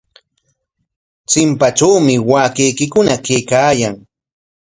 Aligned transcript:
Chimpatrawmi 1.29 2.15
waakaykikuna 2.31 3.13
kaykaayan. 3.25 3.95